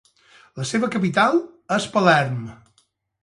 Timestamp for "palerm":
1.97-2.39